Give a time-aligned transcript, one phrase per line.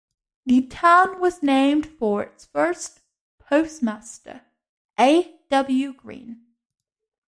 [0.47, 3.01] The town was named for its first
[3.37, 4.41] postmaster,
[4.99, 5.39] A.
[5.51, 5.93] W.
[5.93, 6.41] Green.